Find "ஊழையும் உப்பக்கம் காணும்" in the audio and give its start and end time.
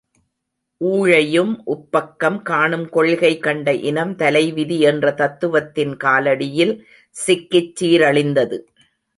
0.81-2.87